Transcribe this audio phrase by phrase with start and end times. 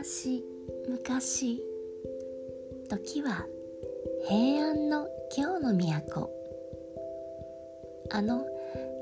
[0.00, 0.42] 昔
[0.88, 1.60] 昔
[2.88, 3.44] 時は
[4.26, 6.30] 平安の京の都。
[8.10, 8.46] あの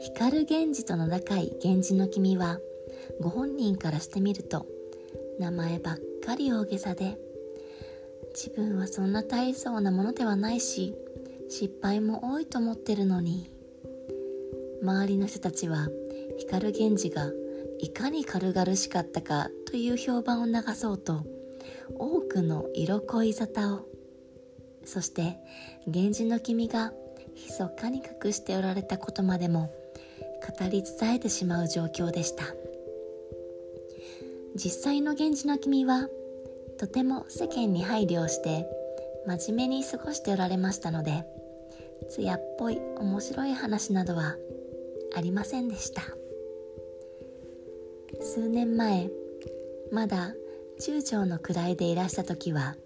[0.00, 2.58] 光源氏と名高い源氏の君は
[3.20, 4.66] ご本人からしてみると
[5.38, 7.16] 名前ばっかり大げさで
[8.34, 10.96] 自分はそんな大層なものではないし
[11.48, 13.52] 失敗も多いと思ってるのに。
[14.82, 15.88] 周りの人たちは
[16.38, 17.30] 光源氏が
[17.78, 21.24] いかに軽々しかったかという評判を流そうと
[21.96, 23.86] 多くの色恋沙汰を
[24.84, 25.36] そして
[25.86, 26.92] 源氏の君が
[27.34, 29.72] 密かに隠しておられたことまでも
[30.58, 32.44] 語り伝えてしまう状況でした。
[34.54, 36.08] 実際の源氏の君は
[36.78, 38.66] とても世間に配慮をして
[39.26, 41.24] 真面目に過ごしておられましたので
[42.10, 44.36] 艶っぽい面白い話などは
[45.14, 46.02] ありませんでした。
[48.20, 49.10] 数年前
[49.92, 50.34] まだ
[50.80, 52.76] 中将の位でいらした時は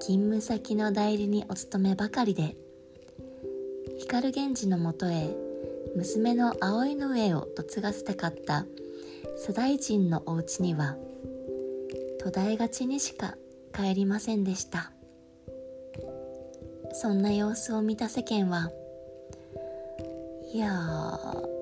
[0.00, 2.56] 勤務先の代理にお勤めばかりで
[3.98, 5.34] 光源氏のもとへ
[5.96, 8.66] 娘の葵の上を嫁がせたかった
[9.36, 10.96] 左大臣のお家には
[12.20, 13.36] 途絶えがちにしか
[13.74, 14.92] 帰りませんでした。
[16.96, 18.70] そんな様子を見た世間は
[20.52, 20.70] いや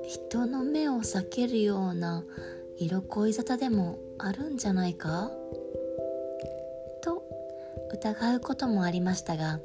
[0.06, 2.22] 人の目を避けるような
[2.84, 5.30] 色恋沙汰でもあるんじゃないか？
[7.00, 7.22] と
[7.92, 9.60] 疑うこともありましたが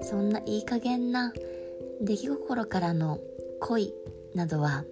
[0.00, 1.34] そんないい加減な
[2.00, 3.18] 出来心からの
[3.60, 3.92] 恋
[4.34, 4.84] などは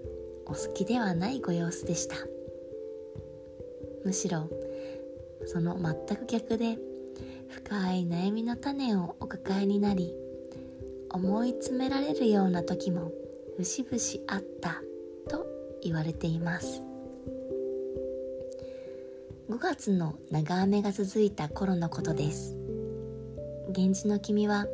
[0.45, 2.17] お好きではないご様子でした。
[4.05, 4.51] むしろ
[5.47, 6.77] その全く逆で
[7.49, 10.15] 深い悩みの種をお抱えになり
[11.11, 13.11] 思い詰められるような時も
[13.57, 14.83] 節々あった
[15.31, 15.47] と
[15.83, 16.83] 言われています。
[19.49, 22.55] 5月の長雨が続いた頃のことです。
[23.75, 24.67] 源氏の君は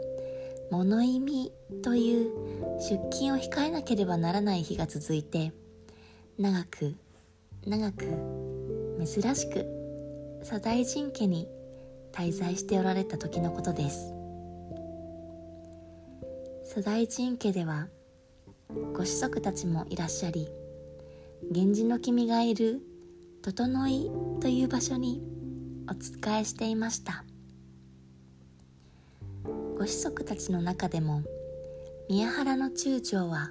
[0.69, 1.53] 物意味
[1.85, 2.33] という
[2.81, 5.53] 出勤を控えなければならない日が続いて
[6.41, 6.97] 長く
[7.65, 8.05] 長く
[8.99, 9.65] 珍しく
[10.43, 11.47] 左大臣家に
[12.11, 14.13] 滞在しておられた時のことです。
[16.65, 17.87] 左大臣家では
[18.93, 20.49] ご子息たちもいらっしゃり
[21.53, 22.81] 源氏の君がいる
[23.45, 24.11] 整い
[24.41, 25.23] という場所に
[25.87, 27.27] お仕えしていました。
[29.77, 31.21] ご子息たちの中でも
[32.09, 33.51] 宮原の中将は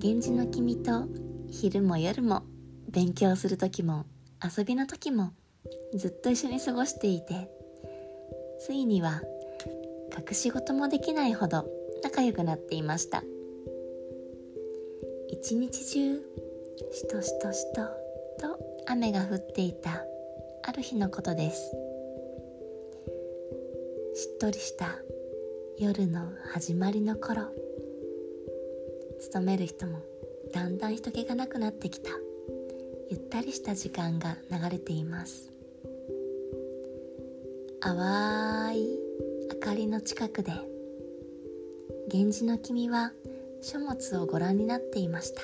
[0.00, 1.08] 源氏の君と
[1.48, 2.42] 昼も夜も
[2.90, 4.04] 勉強する時も
[4.44, 5.32] 遊びの時も
[5.94, 7.48] ずっと一緒に過ごしていて
[8.60, 9.22] ついには
[10.14, 11.66] 隠し事もできないほど
[12.02, 13.22] 仲良くなっていました。
[15.30, 16.16] 一日中
[16.92, 18.03] しとしとしと
[18.86, 20.04] 雨が降っていた。
[20.62, 21.70] ある日のことです。
[24.14, 24.98] しっとりした
[25.78, 27.46] 夜の始まりの頃。
[29.20, 30.00] 勤める人も
[30.52, 32.10] だんだん人気がなくなってきた。
[33.10, 35.50] ゆったりした時間が流れています。
[37.80, 38.98] 淡い
[39.50, 40.52] 明かりの近くで。
[42.12, 43.12] 源氏の君は
[43.62, 45.42] 書物をご覧になっていました。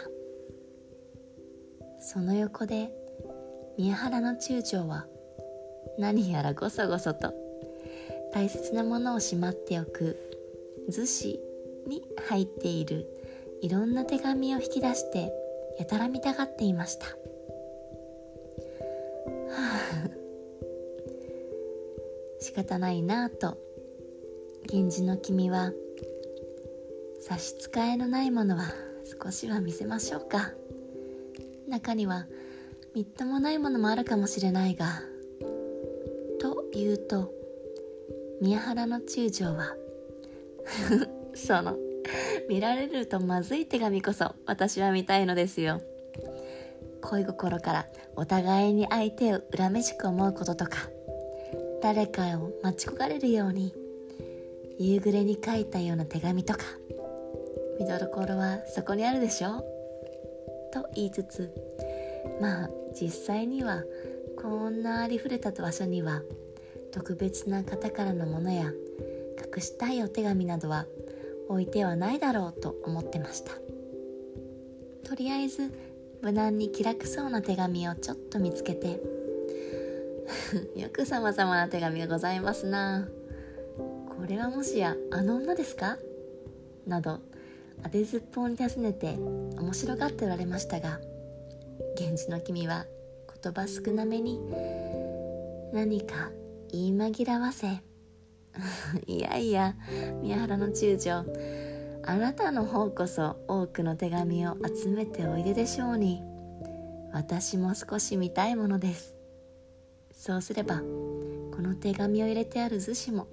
[2.01, 3.00] その横で
[3.81, 5.07] 宮原の中将は
[5.99, 7.33] 何やらごそごそと
[8.31, 10.19] 大切なものをしまっておく
[10.91, 11.41] 厨子
[11.87, 13.07] に入っている
[13.63, 15.33] いろんな手紙を引き出して
[15.79, 17.07] やたら見たがっていました。
[17.07, 17.13] は
[19.57, 20.11] あ。
[22.39, 23.57] 仕方ないなぁと
[24.71, 25.73] 源氏の君は
[27.23, 28.65] 差し支えのないものは
[29.23, 30.53] 少しは見せましょうか。
[31.67, 32.27] 中には
[32.95, 35.03] みっともないものもあるかもしれないが
[36.41, 37.33] と言うと
[38.41, 39.77] 宮原の中将は
[41.35, 41.77] その
[42.49, 45.81] 見られるとまずい手紙こそ私は見たいのですよ。
[47.03, 50.91] 恋心からお互いに相手を恨めしく思うこととか
[51.81, 53.73] 誰かを待ち焦がれるように
[54.79, 56.61] 夕暮れに書いたような手紙とか
[57.79, 59.65] 見どころはそこにあるでしょ？
[60.73, 61.51] と言いつつ
[62.41, 62.71] まあ
[63.01, 63.85] 実際には
[64.41, 66.23] こんなありふれた場所には
[66.93, 68.73] 特別な方からのものや
[69.55, 70.87] 隠したいお手紙などは
[71.49, 73.53] 置いてはないだろうと思ってました。
[75.09, 75.73] とりあえず
[76.23, 79.01] 無難に気楽そうな手紙をちょっと見つけて
[80.77, 83.09] よくさまざまな手紙がございますな。
[84.09, 85.99] これはもしやあの女ですか？
[86.87, 87.19] など
[87.83, 91.01] 当てずっぽうに尋ねて面白がっておられましたが
[91.99, 92.87] 源氏の君は
[93.43, 94.41] 言葉少なめに
[95.73, 96.31] 何か
[96.71, 97.83] 言い紛らわせ。
[99.07, 99.77] いやいや
[100.21, 101.25] 宮原の中将
[102.03, 106.23] あなたの方こそ多くの手紙を集めておいででしょうに。
[107.13, 109.17] 私も少し見たいものです。
[110.13, 110.85] そうすればこ
[111.61, 113.27] の手紙を入れてある厨子も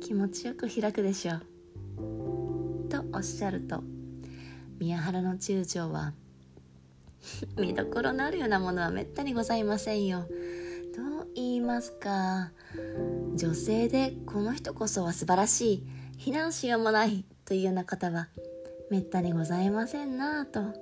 [0.00, 2.88] 気持ちよく開くでしょう。
[2.88, 3.82] とおっしゃると
[4.78, 6.12] 宮原の中将は
[7.58, 10.26] 見どころのあるようなものはめったにございませんよ。
[10.96, 12.52] どう言いますか。
[13.34, 15.86] 女性でこの人こそは素晴らしい。
[16.18, 18.28] 非難しようもないというような方は
[18.90, 20.78] めったにございませんなぁと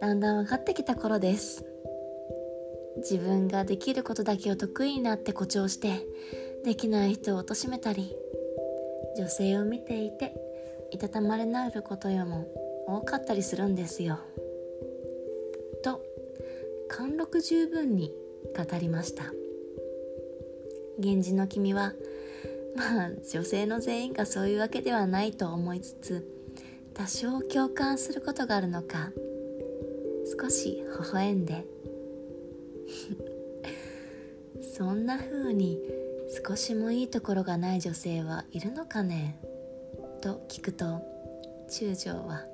[0.00, 1.64] だんだん分かってきた頃です。
[2.96, 6.06] 自分ができることだけを得意になって誇張して
[6.64, 8.16] できない人を貶めたり
[9.16, 10.34] 女性を見ていて
[10.90, 12.46] いたたまれなることよも
[12.86, 14.18] 多かったりするんですよ。
[17.38, 18.12] 十分に
[18.56, 19.32] 語りました。
[20.98, 21.92] 源氏の君は
[22.74, 26.28] まあ女性の全員がそういうわけではないと思いつつ
[26.94, 29.12] 多少共感することがあるのか
[30.40, 31.64] 少し微笑んで。
[34.76, 35.78] そんな風に
[36.46, 39.38] 少しもいいところがない女性はいるのかね
[40.20, 41.00] と聞くと
[41.68, 42.44] 中将は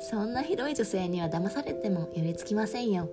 [0.00, 3.08] そんなひどい女性には騙されても寄りつきませんよ。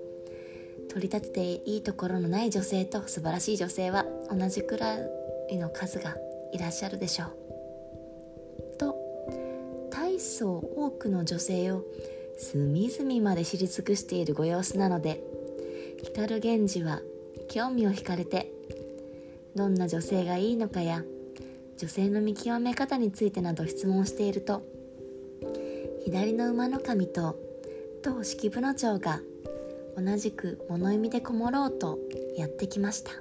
[0.97, 4.95] 取り立てていいところのない女性と素晴らしい女性は同じくら
[5.47, 6.15] いの数が
[6.51, 8.77] いらっしゃるでしょう。
[8.79, 8.95] と
[9.91, 11.83] 大層多くの女性を
[12.39, 15.21] 隅々まで知り尽くしているご様子なので
[16.03, 17.01] 光源氏は
[17.47, 18.51] 興味を惹かれて
[19.55, 21.03] どんな女性がいいのかや
[21.77, 24.63] 女性の見極め方についてなど質問していると
[26.03, 27.37] 左の馬の神と
[28.01, 29.21] 当式部の長が
[29.97, 31.97] 同じく物意味でこもろうと
[32.37, 33.11] やってきました。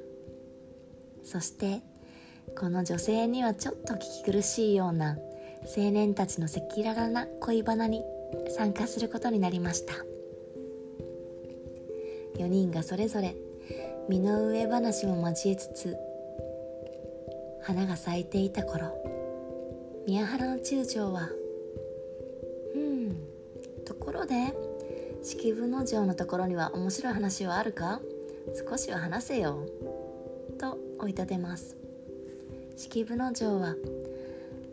[1.25, 1.81] そして
[2.59, 5.19] この女性にはちょっと聞き苦しいような
[5.77, 8.03] 青年たちの赤裸々な恋バナに
[8.57, 9.95] 参加することになりました。
[12.39, 13.35] 4人がそれぞれ
[14.09, 15.97] 身の上話も交えつつ
[17.63, 18.93] 花が咲いていた頃
[20.07, 21.31] 宮原の中将は
[22.77, 23.17] 「うん
[23.85, 24.35] ところで
[25.27, 28.01] 式部の城のところには面白い話はあるか？
[28.71, 29.67] 少しは話せよ」
[30.57, 31.77] と追い立てます。
[32.77, 33.75] 式部の城は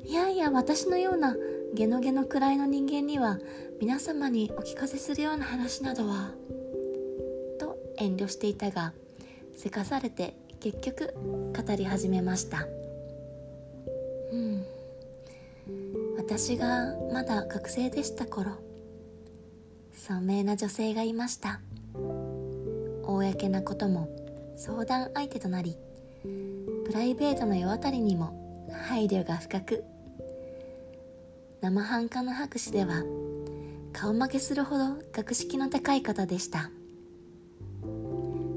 [0.06, 1.36] いやいや私のような
[1.74, 3.40] ゲノゲノくらいの人間には
[3.82, 6.30] 皆様にお聞かせするような話などは。
[7.58, 8.94] と遠慮していたが
[9.56, 12.68] せかされて結局語り始めました。
[14.32, 14.64] うん。
[16.16, 18.52] 私がまだ学生でした頃
[19.94, 21.60] 聡明な女性がいました。
[23.04, 24.10] 公なことも
[24.58, 25.78] 相談相手となり
[26.86, 29.84] プライベートの世渡りにも配慮が深く。
[31.62, 33.04] 生半可な博士では
[33.94, 36.72] 顔負けするほど学識の高い方でした。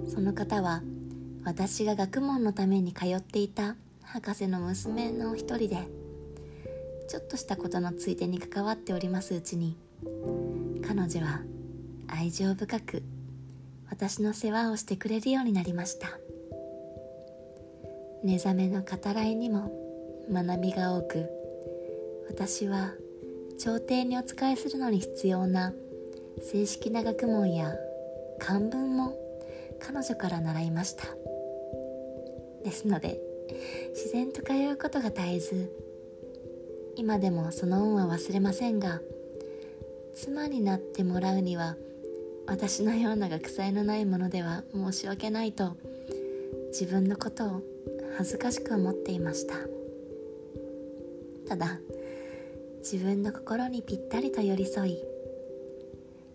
[0.09, 0.83] その方は
[1.45, 5.87] 私が学問のために通っていた博士の娘の一人で
[7.09, 9.77] ちょっとしたことのついでに関わっておりますうちに
[10.87, 11.41] 彼女は
[12.07, 13.03] 愛情深く
[13.91, 16.09] 私の世話をしてくれるようになりました。
[18.23, 19.73] 寝覚めの語らいにも
[20.31, 21.29] 学びが多く
[22.29, 22.93] 私は
[23.59, 25.73] 朝廷にお仕えするのに必要な
[26.41, 27.75] 正式な学問や
[28.39, 29.17] 漢文も
[29.81, 31.05] 彼女から習いました。
[32.63, 33.21] ですので
[33.91, 35.73] 自然と通うことが絶えず
[36.97, 39.01] 今でもその恩は忘れませんが
[40.17, 41.77] 妻になってもらうには
[42.47, 45.77] 私のような学祭のないものでは申し訳ないと
[46.69, 47.63] 自分のことを
[48.17, 49.55] 恥ずかしく思っていました。
[51.47, 51.79] ただ
[52.79, 55.05] 自分の心にぴったりと寄り添い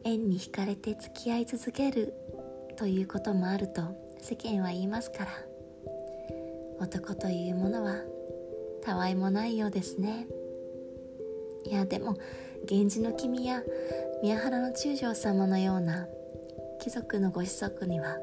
[0.03, 2.13] 縁に惹かれて付き合い続ける
[2.77, 3.81] ということもあると
[4.21, 5.31] 世間は言いますから
[6.79, 7.95] 男というものは
[8.83, 10.27] たわいもないようですね。
[11.65, 12.17] いやでも
[12.69, 13.63] 源氏の君や
[14.21, 16.07] 宮原の中将様のような
[16.81, 18.17] 貴族のご子息には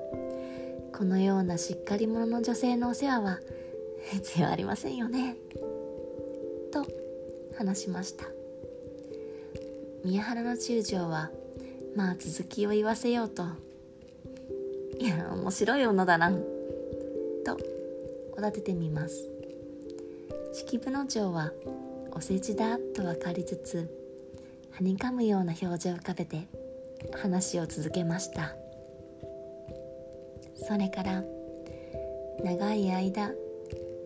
[0.97, 3.38] このようなしっかり者の女性のお世話は
[4.12, 5.37] 必要ありませんよね。
[6.73, 6.87] と
[7.57, 8.25] 話しました。
[10.04, 11.30] 宮原の中将は
[11.95, 13.45] まあ続きを言わせようと。
[14.99, 16.30] いや面白い女だな。
[16.30, 17.57] と
[18.37, 19.28] おだててみます。
[20.52, 21.52] 式部の長は
[22.12, 23.97] お世辞だと分かりつつ
[24.78, 26.47] はにかむような表情を浮かべて
[27.20, 28.54] 話を続けました。
[30.54, 31.25] それから
[32.44, 33.32] 長い間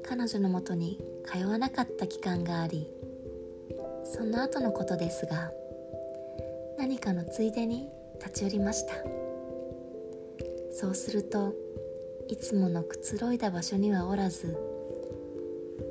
[0.03, 2.89] 彼女のもとに通わなかった期間があり
[4.05, 5.53] その後のことですが
[6.79, 8.95] 何かのついでに立ち寄りました。
[10.73, 11.53] そうすると
[12.29, 14.57] いつものくつろいだ場所にはおらず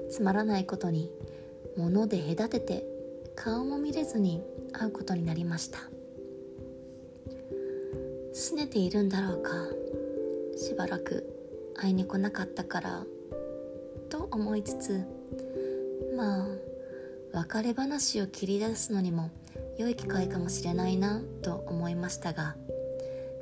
[0.10, 1.12] つまらないことに
[1.78, 2.91] 物で隔てて
[3.36, 4.42] 顔も見れずに
[4.74, 5.80] 会うことになりました。
[8.34, 9.52] 拗ねているんだろうか。
[10.58, 11.26] しばらく
[11.76, 13.06] 会いに来なかったから。
[14.10, 15.06] と思いつつ
[16.16, 16.48] まあ
[17.34, 19.32] 別れ話を切り出すのにも
[19.78, 21.22] 良い機会かもしれないな。
[21.42, 22.56] と思いましたが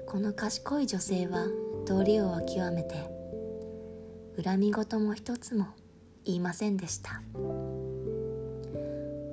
[0.05, 1.47] この賢い女性は
[1.85, 2.95] 道理を極めて
[4.43, 5.67] 恨み事も一つも
[6.25, 7.21] 言いませんでした。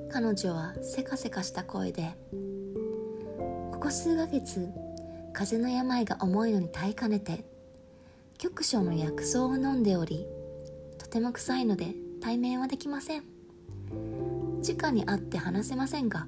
[0.09, 2.17] 彼女はせかせかした声で
[3.71, 4.69] 「ここ数ヶ月
[5.33, 7.45] 風邪の病が重いのに耐えかねて
[8.37, 10.25] 局所の薬草を飲んでおり
[10.97, 13.23] とても臭いので対面はできません。
[14.67, 16.27] 直に会って話せませんが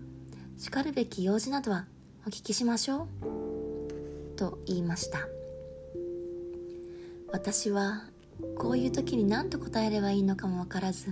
[0.58, 1.88] しかるべき用事などは
[2.26, 4.38] お聞きしましょう。
[4.38, 5.28] と言いました。
[7.32, 8.06] 私は
[8.58, 11.08] こういう時に何と答えればいいのかもわからず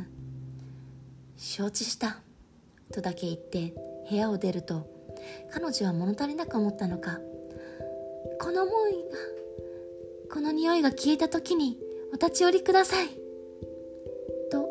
[1.37, 2.19] 承知した。
[2.93, 3.73] とだけ言って
[4.09, 4.87] 部屋を出ると
[5.51, 7.19] 彼女は物足りなく思ったのか。
[8.39, 8.97] この思いが
[10.31, 11.77] この匂いが消えた時に
[12.11, 13.07] お立ち寄りください。
[14.51, 14.69] と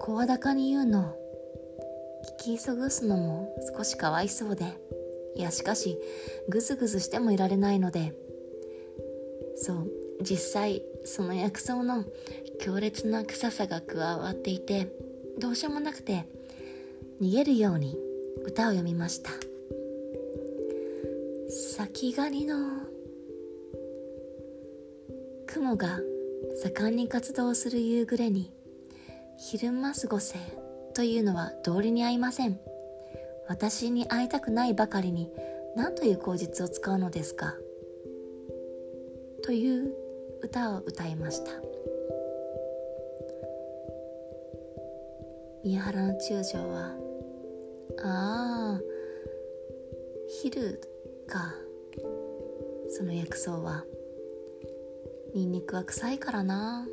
[0.00, 1.10] 声高に言うの。
[1.10, 1.26] を
[2.42, 4.64] 聞き急ぐすのも少しかわいそうで。
[5.34, 5.98] いやしかし
[6.48, 8.14] ぐずぐずしてもいられないので。
[9.56, 9.90] そう
[10.22, 12.04] 実際その薬草の
[12.58, 14.92] 強烈な臭さが加わっていて
[15.38, 16.28] どうしようもなくて
[17.20, 17.96] 逃げるように
[18.44, 19.30] 歌を読みました。
[21.48, 22.56] 先狩りの
[25.46, 26.00] 雲が
[26.62, 28.52] 盛んに活動する夕暮れに
[29.38, 30.38] 昼間過ごせ
[30.94, 32.60] というのは道理に合いません。
[33.48, 35.30] 私に会いたくないばかりに
[35.74, 37.54] 何という口実を使うのですか？
[39.42, 39.94] という
[40.42, 41.52] 歌を歌いました。
[45.64, 46.94] 宮原の中将は
[48.08, 48.80] ああ
[50.28, 50.80] 昼
[51.26, 51.54] か
[52.88, 53.84] その薬草は。
[55.34, 56.86] ニンニクは臭いからな。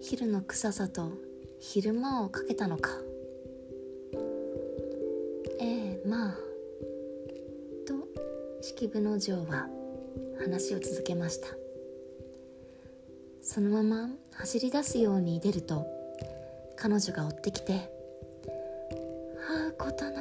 [0.00, 1.12] 昼の臭さと
[1.58, 2.90] 昼間をかけたのか。
[5.58, 6.34] ええまあ
[7.86, 8.08] と
[8.62, 9.68] 式部の嬢は
[10.38, 11.48] 話を続けました。
[13.42, 15.86] そのまま走り出すように出ると
[16.76, 17.92] 彼女が追ってきて
[19.80, 20.12] 「ことの。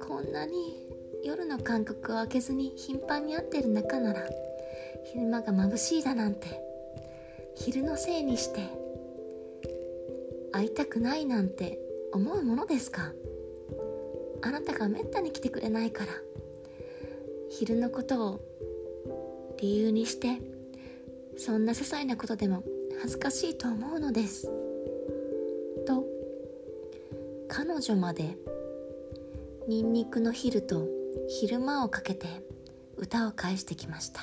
[0.00, 0.88] こんなに
[1.22, 4.26] 夜の間隔を空けずに頻繁に会ってる仲なら
[5.12, 6.48] 昼間が眩しいだなんて。
[7.54, 8.60] 昼のせいにして
[10.52, 11.78] 会いたくないなんて
[12.14, 13.12] 思うものですか？
[14.40, 16.12] あなたがめったに来てくれないから。
[17.50, 18.40] 昼のことを
[19.60, 20.40] 理由にして
[21.36, 22.64] そんな些細なことでも
[23.02, 24.61] 恥ずかしいと思うのです。
[27.72, 28.36] 彼女まで。
[29.66, 30.86] ニンニクの昼と
[31.26, 32.26] 昼間をかけて
[32.98, 34.20] 歌を返してきました。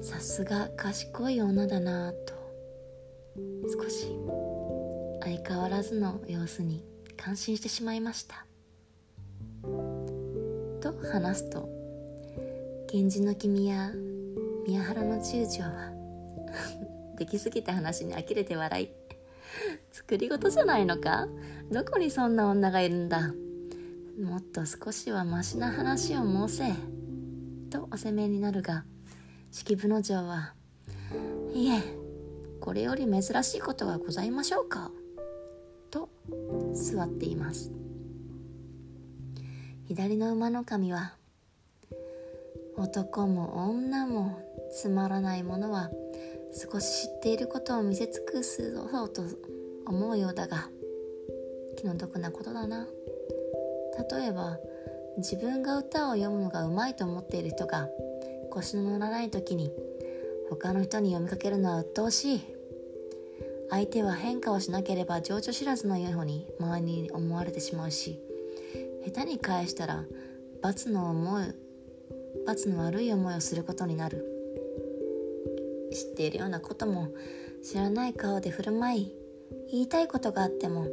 [0.00, 2.32] さすが賢い女だなぁと。
[3.78, 4.18] 少し
[5.20, 6.82] 相変わらずの様子に
[7.14, 8.46] 感心してしまいました。
[10.80, 11.68] と話すと
[12.90, 13.90] 源氏の君や
[14.66, 15.92] 宮原の中将は
[17.18, 19.03] 出来すぎた話に呆れて笑い。
[19.94, 21.28] 作り事じゃないのか？
[21.70, 23.32] どこにそんな女がいるんだ？
[24.20, 26.64] もっと少しはマシな話を申せ。
[27.70, 28.84] とお責めになるが
[29.52, 30.52] 式部の城は
[31.54, 31.80] いえ
[32.60, 34.90] これより珍しいことがございましょうか？
[35.92, 36.08] と
[36.72, 37.70] 座っています。
[39.86, 41.14] 左の馬の神は
[42.76, 45.88] 男も女もつまらないものは
[46.52, 49.22] 少し知っていることを見せ尽くすそうと
[49.86, 50.68] 思うようだが
[51.76, 52.88] 気の毒なことだな。
[54.10, 54.58] 例えば
[55.18, 57.88] 自分が歌を読むのがうまいと思っている人が
[58.50, 59.70] 腰の乗らない時に
[60.50, 62.40] 他の人に読みかけるのは鬱陶しい。
[63.70, 68.20] 相手は変化をしなければ情緒知らずのように周りに思われてしまうし
[69.04, 70.04] 下手に返したら
[70.62, 71.46] 罰の思い
[72.46, 74.30] 罰の悪い思いをすることになる。
[75.92, 77.08] 知っているようなことも
[77.62, 79.12] 知らない顔で振る舞い
[79.70, 80.86] 言いたいことがあっても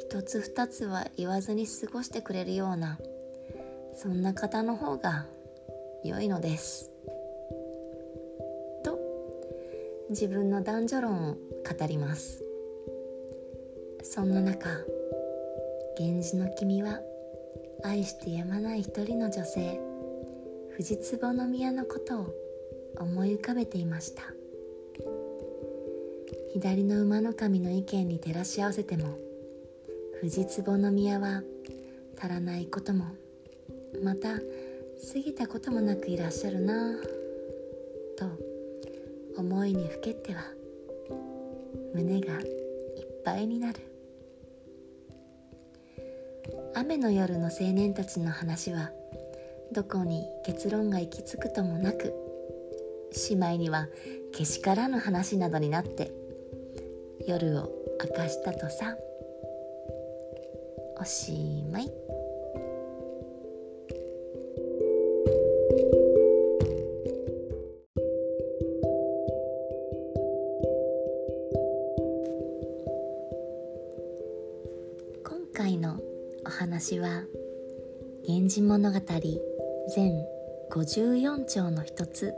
[0.00, 2.98] 一つ二つは言わずに過ごしてくれるような
[3.94, 5.26] そんな方の方が
[6.02, 6.90] 良いのです。
[8.82, 8.98] と
[10.10, 12.44] 自分の男女論を語ります。
[14.02, 14.68] そんな中
[15.98, 17.00] 源氏の君は
[17.82, 19.80] 愛してやまない一人の女性
[20.76, 22.34] 藤壺宮のことを
[22.98, 24.33] 思い浮かべていました。
[26.54, 29.18] 左の馬の神の意見に照らし合わせても
[30.20, 31.42] 藤壺宮は
[32.16, 33.06] 足らないことも
[34.04, 34.40] また過
[35.16, 36.94] ぎたこともなくいらっしゃるな
[38.16, 38.30] と
[39.36, 40.42] 思いにふけっては
[41.92, 42.46] 胸がいっ
[43.24, 43.80] ぱいになる。
[46.76, 48.92] 雨の夜の青年たちの話は
[49.72, 52.14] どこに結論が行き着くともなく
[53.10, 53.88] しまいには
[54.32, 56.12] けしからぬ話などになって
[57.26, 58.96] 夜を明かしたとさ。
[61.00, 61.90] おしまい。
[75.24, 75.98] 今回の
[76.46, 77.24] お話は
[78.28, 78.98] 「源氏物語」
[79.94, 80.26] 全
[80.70, 82.34] 54章の一つ。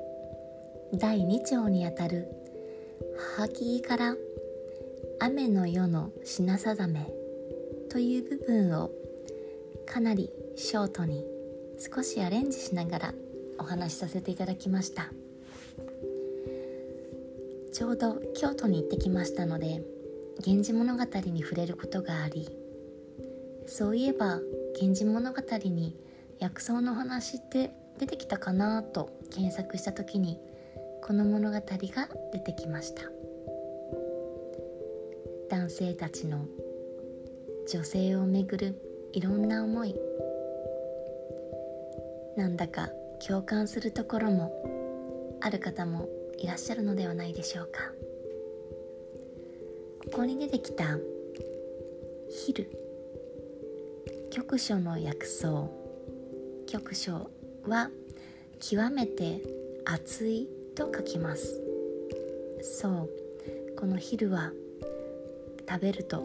[0.95, 2.29] 第2章にあたる
[3.37, 4.17] 「母木から
[5.27, 7.13] 雨の夜の品定め」
[7.91, 8.93] という部分を
[9.85, 11.27] かなりショートに
[11.79, 13.15] 少しアレンジしながら
[13.59, 15.13] お話しさせていただきました。
[17.73, 19.83] ちょうど京都に行ってきましたので
[20.47, 22.49] 「源氏物語」に触れることがあり
[23.67, 24.41] そういえば
[24.81, 25.97] 「源氏物語」に
[26.39, 30.39] 薬草の話って出てきたかなと検索した時に
[31.03, 33.16] この物語が出てきました。
[35.49, 36.47] 男性たちの
[37.73, 38.75] 女性をめぐる
[39.13, 39.95] いろんな思い。
[42.37, 42.91] なんだか
[43.27, 47.93] 共感するところもある方もいらっしゃるのではないでしょうか。
[50.05, 50.99] ここに出てきた
[52.29, 52.69] 「昼」
[54.31, 55.69] 局所の薬草。
[56.67, 57.31] 局所
[57.65, 57.91] は
[58.59, 59.41] 極めて
[59.85, 61.61] 熱いと書きます。
[62.63, 63.11] そう。
[63.77, 64.53] この昼は
[65.69, 66.23] 食べると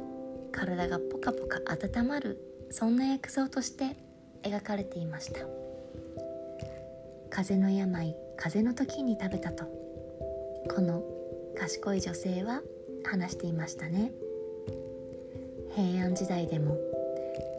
[0.51, 2.37] 体がポカポカ温まる
[2.69, 3.95] そんな薬草として
[4.43, 5.41] 描かれていました。
[7.29, 9.63] 風邪の病風邪の時に食べたと
[10.69, 11.03] この
[11.57, 12.61] 賢い女性は
[13.05, 14.11] 話していましたね。
[15.75, 16.77] 平安時代でも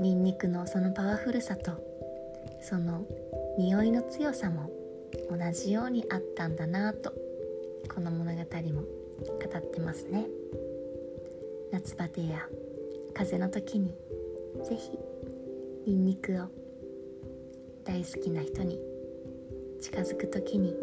[0.00, 1.72] ニンニクのそのパワフルさと
[2.60, 3.06] その
[3.58, 4.70] 匂いの強さも
[5.30, 7.12] 同じようにあったんだなと
[7.92, 10.26] この物語も語ってますね。
[11.72, 12.46] 夏バテや
[13.14, 13.94] 風邪の時に
[14.62, 14.90] ぜひ
[15.86, 16.46] ニンニクを
[17.82, 18.78] 大好きな人に
[19.80, 20.76] 近づく時に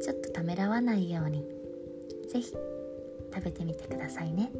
[0.00, 1.44] ちょっとためらわないように
[2.32, 4.52] ぜひ食べてみてくださいね。